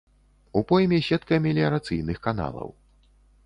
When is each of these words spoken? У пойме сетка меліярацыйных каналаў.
У 0.61 0.63
пойме 0.71 0.99
сетка 1.09 1.39
меліярацыйных 1.45 2.17
каналаў. 2.27 2.69